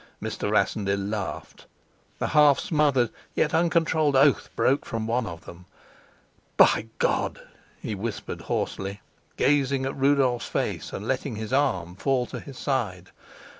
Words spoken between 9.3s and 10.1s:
gazing at